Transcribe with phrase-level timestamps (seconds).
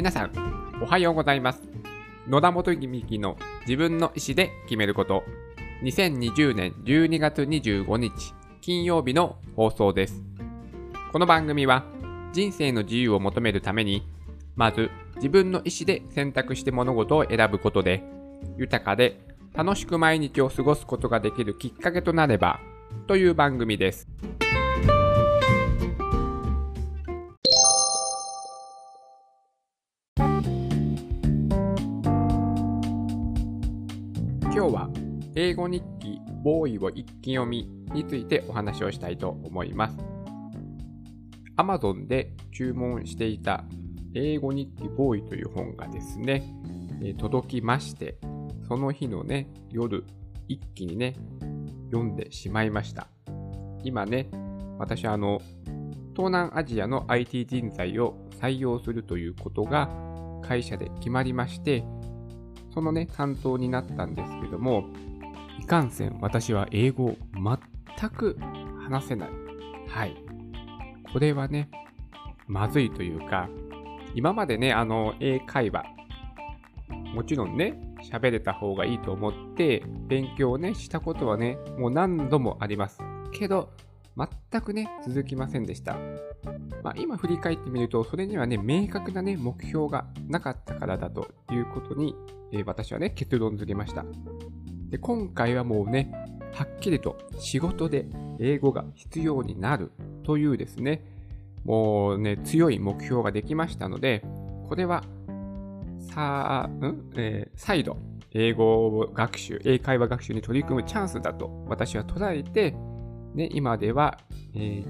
[0.00, 0.32] 皆さん、
[0.80, 1.60] おはようございます。
[2.26, 5.24] 野田元幹の自分の意思で決めること。
[5.82, 8.32] 2020年12月25日
[8.62, 10.22] 金曜日の放送です。
[11.12, 11.84] この番組は
[12.32, 14.08] 人生の自由を求めるために、
[14.56, 18.02] まず自分の意思で選択して物事を選ぶことで、
[18.56, 19.20] 豊かで
[19.52, 22.58] 楽しく毎日を過ごすことができるきっかけとなれば、
[23.06, 24.08] という番組です。
[35.60, 39.96] 語日記ボーイを一気読みについてお話をしたいと思います。
[41.56, 43.64] Amazon で注文していた
[44.14, 46.54] 英語日記ボーイという本がですね、
[47.02, 48.18] え届きまして、
[48.66, 50.04] その日のね、夜、
[50.48, 51.14] 一気にね、
[51.92, 53.08] 読んでしまいました。
[53.84, 54.30] 今ね、
[54.78, 55.42] 私あの、
[56.16, 59.90] 東南アジアの IT 人材を採用するということが
[60.42, 61.84] 会社で決まりまして、
[62.72, 64.86] そのね、担当になったんですけども、
[65.60, 68.38] いかんせん私は英語を全く
[68.82, 69.30] 話せない。
[69.88, 70.16] はい。
[71.12, 71.70] これはね、
[72.46, 73.48] まずいというか、
[74.14, 75.84] 今までね、あの、英会話、
[77.14, 77.78] もちろんね、
[78.10, 82.98] 喋れた方がいいと思って、勉強をね、したことはね、もう何度もあります。
[83.30, 83.70] けど、
[84.16, 85.98] 全くね、続きませんでした。
[86.82, 92.14] まあ、今振り返ってみると、それにはね、明確なね、目標がなかったからだということに、
[92.50, 94.06] えー私はね、結論付けました。
[94.90, 96.12] で、今回はもうね、
[96.52, 98.06] はっきりと仕事で
[98.38, 99.92] 英語が必要になる
[100.24, 101.04] というですね、
[101.64, 104.22] もうね、強い目標ができましたので、
[104.68, 105.04] これは、
[105.98, 107.96] さあ、んえー再度、
[108.32, 112.74] 英語学習、英会話学習に取り組むチャンスだと私は捉えて、
[113.34, 114.18] ね、今では、
[114.54, 114.84] えー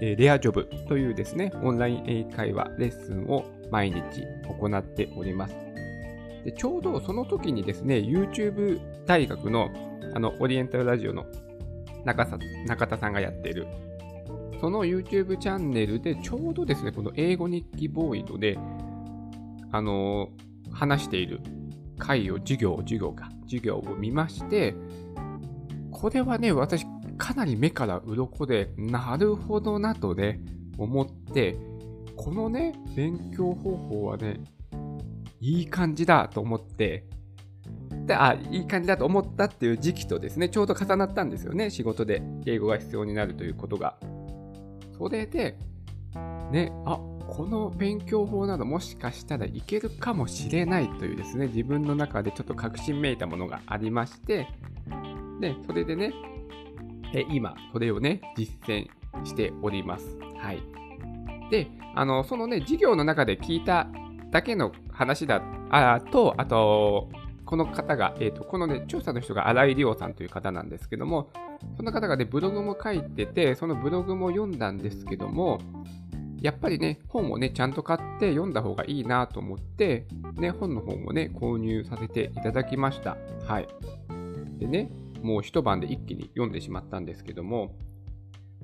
[0.00, 4.22] えーレアジョブというですね、オンライン英会話レッスンを毎日
[4.60, 5.65] 行っております。
[6.46, 9.68] でちょうどその時にですね、YouTube 大学の
[10.14, 11.26] あのオリエンタルラジオの
[12.06, 13.66] 中さ中田さんがやっている、
[14.60, 18.58] その YouTube チャンネルでちょうどですね、この英語日記ボーイドで、
[19.70, 20.46] あのー
[20.76, 21.40] 話している
[21.98, 24.74] 回を、授業、授業か、授業を見まして、
[25.90, 26.84] これはね、私、
[27.16, 30.40] かなり目から鱗で、なるほどなとね、
[30.76, 31.56] 思って、
[32.14, 34.40] このね、勉強方法はね、
[35.40, 37.04] いい感じだと思って、
[38.06, 43.96] で、あ、いい感じだと思ったっていう時期とですね、ちょうど重なったんですよね、仕事で英語が必要になるということが。
[44.96, 45.58] それで、
[46.52, 54.46] ね、あ、この勉強法などもしかしたらいけるかもしれないというですね、自分の中でちょっと確信めいたものがありまして、
[55.40, 56.12] で、それでね、
[57.12, 58.86] え今、それをね、実践
[59.24, 60.16] しております。
[60.38, 60.62] はい。
[61.50, 63.88] で、あの、そのね、授業の中で聞いた
[64.30, 67.10] だけの話だ、あと、あと、
[67.44, 71.30] この方が、えっ、と、このね、調査の人が新井亮さんという方なんですけども、
[71.76, 75.60] その方がね、ブログも書いてて、そのブログも読んだんですけども、
[76.40, 80.06] やっぱりね、本をね、ちゃんと買って読んだ方がいいなと思って、
[80.36, 83.16] ね、本の方もね、購入させていただきました。
[83.44, 83.68] はい。
[84.58, 84.90] でね、
[85.22, 87.76] もう一晩で一気に読んでしまったんですけども、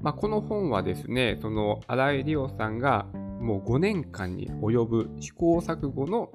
[0.03, 3.07] まあ、この本はですね、その新井理央さんが
[3.41, 6.31] もう5年間に及ぶ試行錯誤の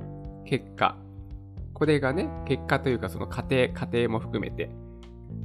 [0.46, 0.98] 結果、
[1.74, 4.70] これがね、結果というかその過程、過程も含めて、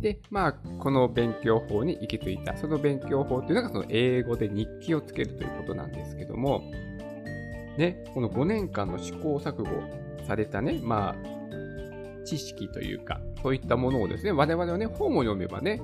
[0.00, 2.56] で、まあ、この勉強法に行き着いた。
[2.56, 6.62] その勉強法というのが、その英語で日記をつけるということなんですけども、
[7.78, 9.66] ね、この5年間の試行錯誤
[10.26, 15.80] されたね、まあ、知識というか、そういったものをですね、我々はね、本を読めばね、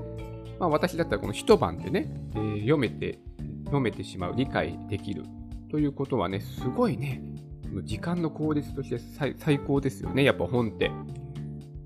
[0.59, 3.19] まあ、私だったらこの一晩でね、えー読めて、
[3.65, 5.25] 読めてしまう、理解できる
[5.71, 7.23] ということはね、すごいね、
[7.85, 10.91] 時間の効率として最最高ですよね、やっぱ本って。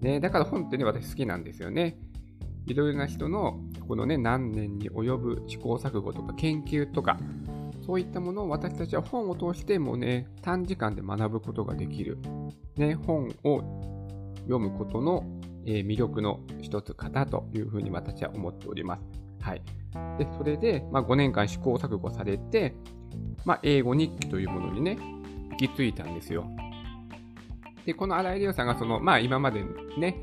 [0.01, 1.99] ね、だから本ってね、私好きなんですよね。
[2.67, 7.19] いろいろな人のこのね、何年に及ぶ試行錯誤とか研究とか、
[7.85, 12.19] そういったものを私たちは本を通してもね、短時間で学ぶことができる。
[12.77, 13.61] ね、本を
[14.43, 15.25] 読むことの、
[15.67, 19.03] えー魅力の一つかなというふうに私は思っております。
[19.41, 19.63] はい。
[20.19, 22.75] で、それで、まあ、5年間試行錯誤されて、
[23.45, 24.97] まあ、英語日記というものにね、
[25.53, 26.47] 行き着いたんですよ。
[27.85, 29.65] で、この新井理央さんが、その、まあ、今まで
[29.99, 30.17] ね、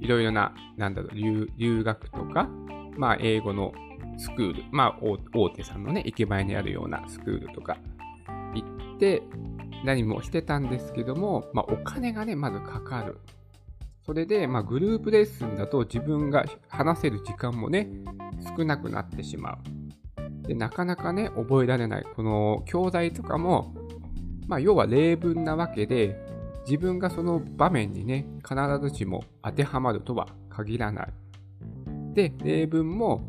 [0.00, 2.48] いろいろな、なんだろう、留学とか、
[2.96, 3.72] まあ、英語の
[4.18, 7.76] スクール、まあ、大大手さんのね、駅前にあるようなスクールとか
[8.54, 8.64] 行
[8.96, 9.22] って、
[9.84, 13.18] 何もしてたんですけども、まあ、お金がね、まずかかる。
[14.04, 17.88] それで、まあ、グループレッスンだと自分が話せる時間もね、
[18.56, 19.58] 少なくなってしま
[20.44, 20.48] う。
[20.48, 22.04] で、なかなかね、覚えられない。
[22.16, 23.74] この教材とかも、
[24.48, 26.20] まあ、要は例文なわけで、
[26.66, 31.12] 自分がその場面にね、必ずしも当てはまるとは限らない。
[32.14, 33.22] で、例文も、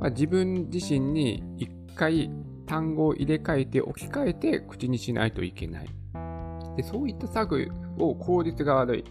[0.00, 2.30] まあ、自分自身に一回
[2.66, 5.88] 単語を入れ替えて置き換えて口にしないといけない。
[6.76, 9.04] でそういった作業を効率が悪い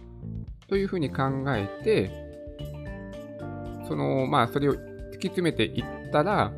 [0.68, 2.10] というふうに考えて、
[3.86, 6.52] その、まあ、それを突き詰めていったら、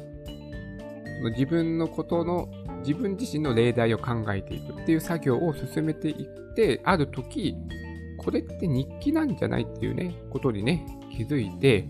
[1.19, 2.49] その自分のことの、
[2.87, 7.57] 自分自身の例題を考えていくっていう作業を進めていって、ある時、
[8.19, 11.89] これって日記なんじゃないっていうね、ことにね、気づいて、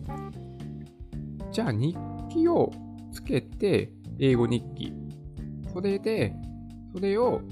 [1.53, 1.97] じゃあ日
[2.31, 2.73] 記を
[3.12, 4.93] つけて、英語日記。
[5.73, 6.35] それで、
[6.94, 7.43] それを、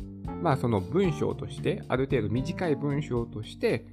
[0.43, 3.87] まあその文章として、ある程度短い文章として、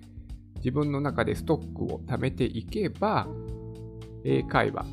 [0.63, 3.27] 自分の中でストックを貯めていけば、
[4.23, 4.85] 英会話、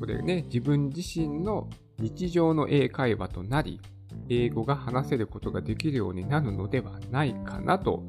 [0.00, 1.68] これね、自分自身の
[2.00, 3.80] 日常の英会話となり、
[4.28, 8.04] 英語が話せることができるようになるのではないかなと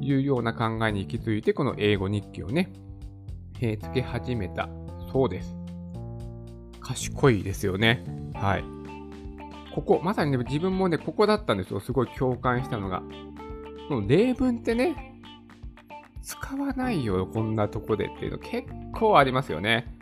[0.00, 2.70] いうような考えに行き着いて、この英語日記をね、
[3.60, 4.68] えー、つけ始めた
[5.10, 5.56] そうです。
[6.80, 8.04] 賢いですよね。
[8.34, 8.64] はい。
[9.74, 11.80] ここ、まさにね、自分もね、ここだったんですよ。
[11.80, 13.02] すごい共感したのが。
[13.88, 15.15] この例文ってね、
[16.26, 19.96] 使わないよ、こんなとこでっていうの結構ありますよね。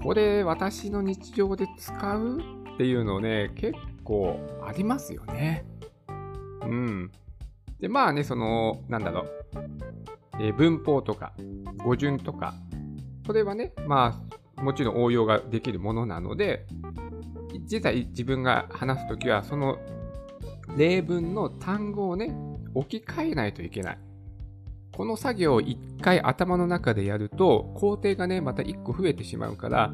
[0.00, 2.40] これ、私の日常で使う
[2.74, 5.66] っていうのね、結構ありますよね。
[6.62, 7.10] うん。
[7.80, 9.28] で、まあね、その、なんだろう。
[10.40, 11.32] えー、文法とか、
[11.78, 12.54] 語順とか、
[13.26, 14.22] それはね、ま
[14.56, 16.64] あ、もちろん応用ができるものなので、
[17.68, 19.78] 実際自分が話すときは、その
[20.76, 22.32] 例文の単語をね、
[22.72, 24.07] 置き換えないといけない。
[24.92, 29.92] この作業を一回頭の中でやると、工程がね、また一個増えてしまうから、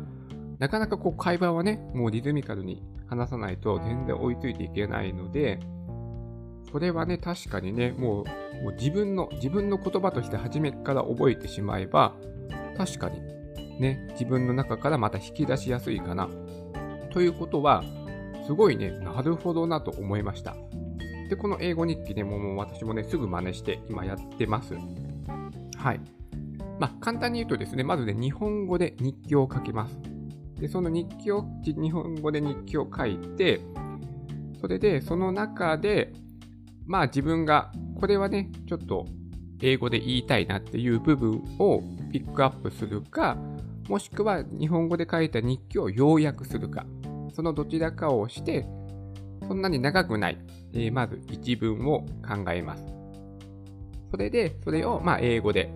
[0.59, 5.61] なかなかこう会話はね、もうリズミカルに話さないと全然追いついていけないので、
[6.73, 8.25] これはね、確かにね、もう
[8.63, 12.15] もう自分の、自分の言葉として初めから覚えてしまえば、
[12.77, 13.21] 確かに
[13.81, 16.29] ね、自分の中からまた引き出しやすいかな。
[17.11, 17.83] ということは、
[18.47, 20.57] すごいね、なるほどなと思いました。
[21.29, 24.75] で、この英語日記ね、もう私もね、すぐ真似して今やってます。
[25.77, 26.01] はい。
[26.79, 29.99] まあ、簡単に言うとですね、まずね、日本語で日記を書きます。
[30.61, 33.61] で、その日記を、日本語で日記を書いて、
[34.61, 36.13] それで、その中で、
[36.87, 39.07] まあ自分が、これはね、ちょっと
[39.61, 41.83] 英語で言いたいなっていう部分を
[42.13, 43.37] ピックアップするか、
[43.89, 46.87] もしくは日本語で書いた日記を要約するか、
[47.35, 48.67] そのどちらかをして、
[49.47, 50.39] そんなに長くない、
[50.73, 52.85] えー、まず一文を考えます。
[54.11, 55.71] それで、それをまあ英語で、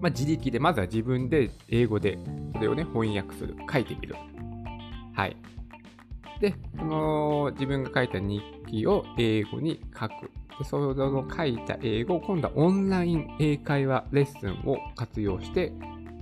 [0.00, 2.18] まあ、自力で、まずは自分で英語で
[2.54, 4.14] それをね、翻訳する、書いてみる。
[5.14, 5.36] はい。
[6.40, 10.30] で、その自分が書いた日記を英語に書く。
[10.58, 15.72] でその書いた英語を今度はオンライン英会話レッスンを活用して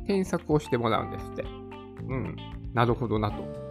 [0.07, 1.43] 添削をしてもらうんですって。
[1.43, 2.37] うん。
[2.73, 3.70] なるほどなと。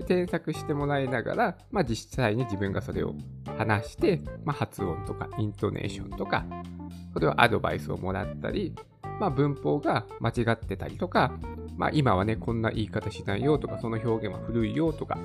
[0.00, 3.14] で添削してもらいながら、まあ、実際に自分がそれを
[3.58, 6.44] 話して、まあ、発音とかイントネーションとか、
[7.12, 8.74] それをアドバイスをもらったり、
[9.20, 11.32] まあ、文法が間違ってたりとか、
[11.76, 15.18] まあ、今はね、こんな言い方しないよとか、その表現は古いよとか、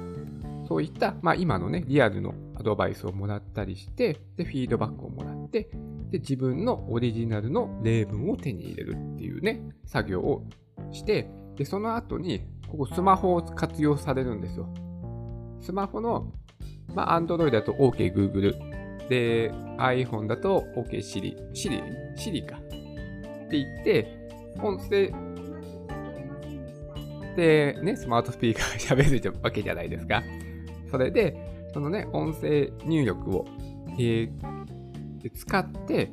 [0.67, 5.69] そういった、まあ、今のね、リアルのアドバイスをもらったりして、で、フィードバックをもらって、
[6.11, 10.43] で、自分のオリジナルの例文を手に入れるっていうね、作業を
[10.91, 12.41] して、で、その後に、
[12.75, 14.67] ここスマホを活用されるんですよ。
[15.61, 16.33] スマホの、
[16.93, 18.53] まあ、Android だと OK Google。
[19.07, 21.35] で、iPhone だと OK Siri。
[21.53, 21.81] Siri?
[22.17, 22.57] Siri か。
[22.57, 22.59] っ
[23.49, 24.27] て言って、
[24.61, 25.11] 音声
[27.37, 30.21] で、ね、スマートスピーカー 喋るわけじゃないですか。
[30.91, 31.37] それで、
[31.73, 33.45] そのね、音声入力を、
[33.97, 36.11] えー、使って、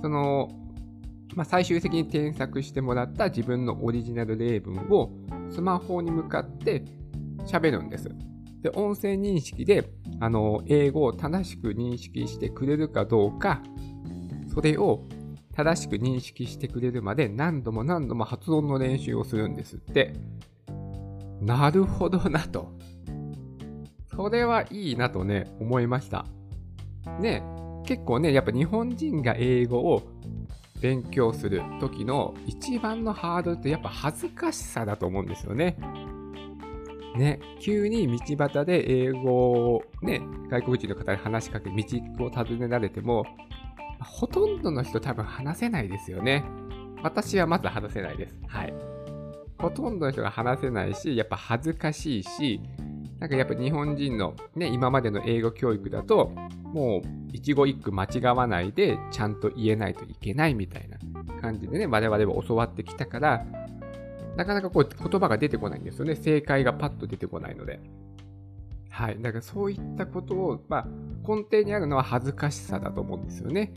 [0.00, 0.48] その、
[1.34, 5.10] まあ、最終的に添削してもらった自分のオリジナル例文を
[5.52, 6.84] スマホに向かって
[7.46, 8.08] 喋るんです。
[8.62, 9.90] で、音声認識で、
[10.20, 13.62] あの、英語を正しく認識してくれるかどうか、
[14.54, 15.06] それを
[15.54, 20.14] 正しく認識してくれるまで何度も何度も発音の練習をするんですって。
[21.40, 22.72] なるほどなと。
[24.14, 26.26] それはいいなとね、思いました。
[27.20, 27.42] ね、
[27.84, 30.02] 結構ね、やっぱ日本人が英語を
[30.82, 35.78] 勉強する時の一番のハードルってやっぱ恥ずかしさだと思うんですよね。
[37.16, 43.24] ね、急に道端で英語をね、外国人の方に話しかけ、道を尋ねられても、
[44.00, 46.44] ほとんどの人多分話せないですよね。
[47.02, 48.36] 私はまず話せないです。
[48.48, 48.74] はい。
[49.58, 52.60] ほとんどの人が話せないし、やっぱ恥ずかしいし、
[53.20, 56.32] なんかやっぱ日本人のね、今までの英語教育だと、
[56.64, 60.98] もう一語一句間違わないでちゃんと言えないといけないみたいな
[61.40, 63.44] 感じでね、我々は教わってきたから、
[64.36, 66.14] なかなかこう言葉が出てこないんですよね。
[66.16, 67.80] 正解がパッと出てこないので。
[68.90, 69.20] はい。
[69.20, 70.86] だからそういったことを、まあ、
[71.26, 73.72] 根底にあるのは恥ずかしさだと思うんですよね。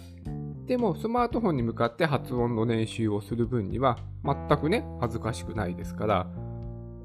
[0.65, 6.27] でも、スマートフォンに向かって発音の練習をする分には、全くね、恥ずかしくないですから、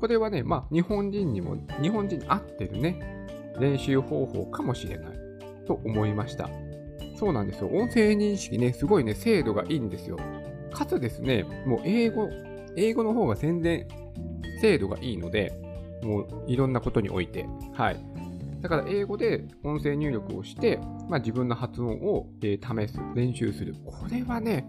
[0.01, 3.27] これはね、まあ、日本人にも、日本人に合ってるね、
[3.59, 5.20] 練習方法かもしれない
[5.71, 6.51] と思いました。
[7.17, 7.69] そうなんですよ。
[7.69, 10.19] 音声認識ね、すごいね、精度がいいんですよ。
[10.73, 12.29] かつですね、もう英語、
[12.77, 13.87] 英語の方が全然
[14.61, 15.53] 精度がいいので、
[16.03, 17.47] もういろんなことにおいて。
[17.75, 18.05] はい。
[18.63, 23.77] だから英語で音声入力をして、まあ、自分の発音を、えー、試す、練習する。
[23.85, 24.67] これはね、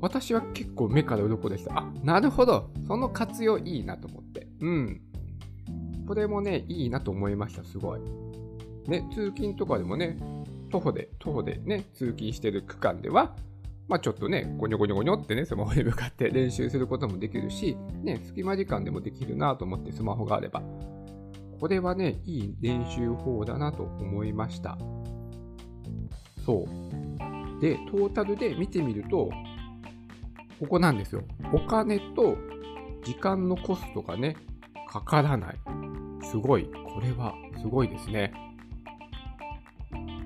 [0.00, 1.78] 私は結構目から鱗でした。
[1.78, 2.70] あ、なるほど。
[2.86, 4.48] その活用いいなと思って。
[4.60, 5.00] うん。
[6.06, 8.00] これもね、いいなと思いました、すごい。
[8.90, 10.18] ね、通勤とかでもね、
[10.70, 13.36] 徒歩で、徒歩でね、通勤してる区間では、
[13.88, 20.62] まあ、ちょっとね、ゴニョゴニョゴニョってね、スマホに向かって 練習することもできるし、ね、隙間時間でもできるなと思ってスマホがあれば。
[21.60, 24.78] これはね、いい練習法だなと思いました。
[26.44, 27.60] そう。
[27.60, 29.30] で、トータルで見てみると、
[30.58, 31.22] ここなんですよ。
[31.52, 32.36] お金と
[33.04, 34.36] 時間のコストがね、
[34.88, 35.56] かからない。
[36.22, 36.70] すごい。
[36.94, 38.32] これはすごいですね。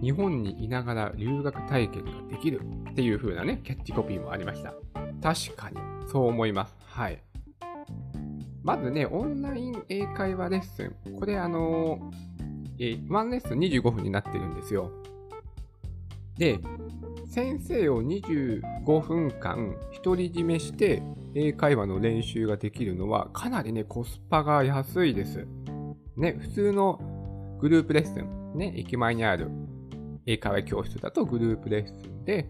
[0.05, 4.75] 日本にいながら留学体験ができるっていう風なね、キャッチコピーもありました。
[5.23, 6.77] 確かに、そう思います。
[6.85, 7.23] はい。
[8.63, 11.19] まずね、オンライン英会話レッスン。
[11.19, 14.91] これあのー、えー、1レッスン25分になってるんですよ。
[16.37, 16.59] で、
[17.27, 21.03] 先生を25分間独り占めして
[21.35, 25.47] 英会話の練習ができるのはかなりね、コスパが安いです。
[26.19, 27.01] ね、普通の
[27.59, 29.51] グループレッスン、ね、駅前にある
[30.27, 32.47] 英会話教室だとグループレッスンで、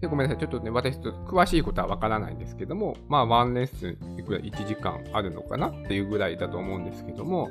[0.00, 7.48] でごめんなさい、ちょっとね、私と詳しいことはわからないんですけども、まあ、ワンレッスンいくら1時間あるのかなっていうぐらいだと思うんですけども、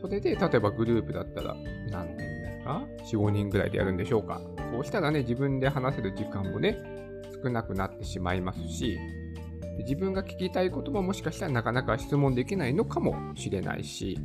[0.00, 1.56] それで、例えばグループだったら
[1.90, 4.40] 何人ですか ?4、5人ぐらいでやるんでしょうか？
[4.70, 6.78] そうしたらね、自分で話せる時間もね、
[7.42, 8.98] 少なくなってしまいますし、
[9.78, 14.18] 自分が聞きたいことももしかしたらなかなか質問できないのかもしれないし、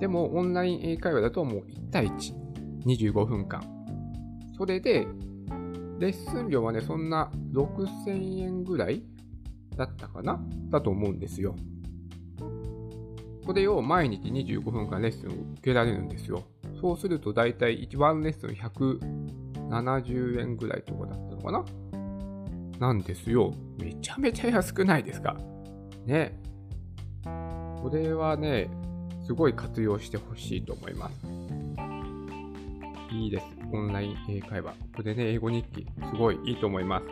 [0.00, 2.43] でもオンライン英会話だともう1対1、
[2.86, 3.62] 25分間。
[4.56, 5.06] それで、
[5.98, 9.02] レッスン料はね、そんな6000円ぐらい
[9.76, 10.40] だったかな？
[10.68, 11.54] だと思うんですよ。
[13.46, 16.42] それを毎日25分間レッスンを受けられるんですよ。
[16.80, 21.64] そうすると大体1番レッスン170円ぐらいとかだったのかな？
[22.78, 23.52] なんですよ。
[23.78, 25.36] めちゃめちゃ安くないですか？
[26.06, 26.40] ね。
[27.24, 28.70] これはね、
[29.26, 31.33] すごい活用してほしいと思います。
[33.14, 33.46] いいです。
[33.72, 34.72] オンライン英会話。
[34.94, 37.06] これでね、英語日記、すごいいいと思います。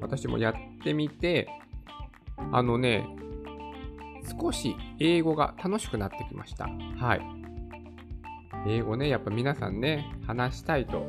[0.00, 1.48] 私もやってみて、
[2.50, 3.06] あのね、
[4.40, 6.68] 少し英語が楽しくなってきました。
[6.96, 7.20] はい。
[8.66, 11.06] 英語ね、やっぱ皆さんね、話したいと、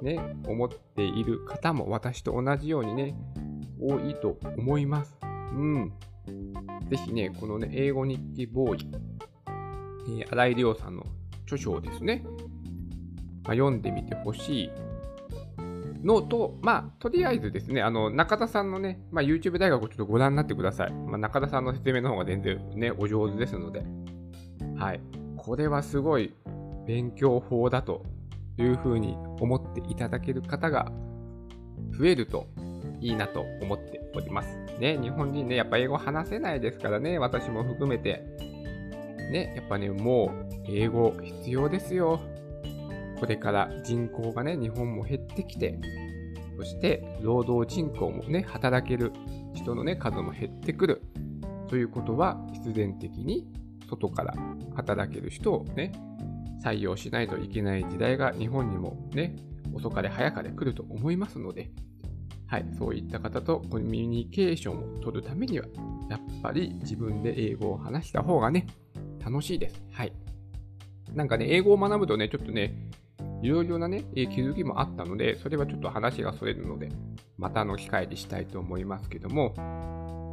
[0.00, 3.14] ね、思っている方も私と同じようにね、
[3.78, 5.18] 多いと思います。
[5.52, 5.92] うん。
[6.88, 8.90] ぜひね、このね、英語日記ボーイ、
[10.20, 11.04] えー、新井亮さんの
[11.44, 12.24] 著書をですね、
[13.44, 14.70] まあ、読んでみてほしい
[16.04, 20.92] のと、まあ、とりあえずですね、あの、中田さんのね、まあ、YouTube 大学をちょっとご覧になってください。
[20.92, 23.84] まあ、中田さんの説明の方が全然ね、お上手ですので。
[24.76, 25.00] はい。
[25.36, 26.34] これはすごい
[26.86, 28.04] 勉強法だと
[28.58, 30.90] いうふうに思っていただける方が
[31.98, 32.46] 増えると
[33.00, 34.56] いいなと思っております。
[34.78, 38.22] ね、日本人ね、やっぱ英語話せないですからね、私も含めて。
[39.30, 42.20] ね、やっぱね、もう英語必要ですよ。
[43.22, 45.78] これから人口がね、日本も減ってきて、
[46.56, 49.12] そして労働人口もね、働ける
[49.54, 51.02] 人のね、数も減ってくる。
[51.68, 53.46] ということは、必然的に
[53.88, 54.34] 外から
[54.74, 55.92] 働ける人をね、
[56.64, 59.36] 採用しないといけない時代が日本にもね、
[59.72, 61.70] 遅かれ早かれ来ると思いますので、
[62.48, 65.66] はい、そういった方とコミュニケーションを取るためには、
[66.10, 68.66] やっぱり自分で英語を話した方がね、
[69.24, 69.80] 楽しいです。
[69.92, 70.12] はい。
[71.14, 72.74] なんかね、英語を学ぶとね、ちょっとね、
[73.48, 76.90] ろいろなね、気づきもあったので、それはちょっと話がそれるので、
[77.38, 79.54] またの機会にしたいと思いますけども、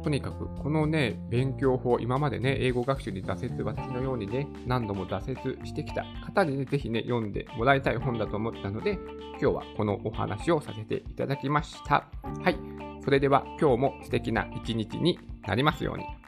[0.02, 8.98] とにかく、このね、勉強法、今までね、英語学習に挫折、私のようにね、何度も挫折してきた方にね、ぜひね、読んでもらいたい本だと思ったので、
[9.40, 12.08] 今日はこのお話をさせていただきました。
[12.42, 12.56] はい。
[13.04, 16.19] それでは、今日も素敵な一日になりますように。